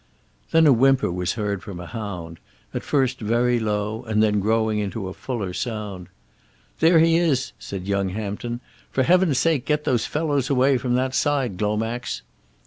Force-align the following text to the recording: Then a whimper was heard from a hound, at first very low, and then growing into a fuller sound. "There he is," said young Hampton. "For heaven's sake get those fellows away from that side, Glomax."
Then 0.49 0.65
a 0.65 0.73
whimper 0.73 1.11
was 1.11 1.33
heard 1.33 1.61
from 1.61 1.79
a 1.79 1.85
hound, 1.85 2.39
at 2.73 2.81
first 2.81 3.19
very 3.19 3.59
low, 3.59 4.01
and 4.05 4.23
then 4.23 4.39
growing 4.39 4.79
into 4.79 5.07
a 5.07 5.13
fuller 5.13 5.53
sound. 5.53 6.07
"There 6.79 6.97
he 6.97 7.17
is," 7.17 7.51
said 7.59 7.85
young 7.87 8.09
Hampton. 8.09 8.61
"For 8.89 9.03
heaven's 9.03 9.37
sake 9.37 9.63
get 9.63 9.83
those 9.83 10.07
fellows 10.07 10.49
away 10.49 10.79
from 10.79 10.95
that 10.95 11.13
side, 11.13 11.55
Glomax." 11.59 12.23